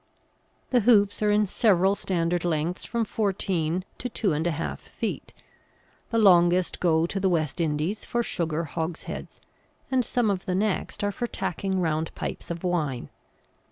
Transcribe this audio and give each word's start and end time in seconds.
The 0.71 0.79
hoops 0.79 1.21
are 1.21 1.29
in 1.29 1.45
several 1.45 1.93
standard 1.93 2.43
lengths, 2.43 2.85
from 2.85 3.05
fourteen 3.05 3.85
to 3.99 4.09
two 4.09 4.33
and 4.33 4.47
a 4.47 4.57
half 4.57 4.79
feet. 4.81 5.31
The 6.09 6.17
longest 6.17 6.79
go 6.79 7.05
to 7.05 7.19
the 7.19 7.29
West 7.29 7.61
Indies 7.61 8.03
for 8.03 8.23
sugar 8.23 8.63
hogsheads, 8.63 9.39
and 9.91 10.03
some 10.03 10.31
of 10.31 10.45
the 10.47 10.55
next 10.55 11.03
are 11.03 11.11
for 11.11 11.27
tacking 11.27 11.79
round 11.81 12.15
pipes 12.15 12.49
of 12.49 12.63
wine. 12.63 13.09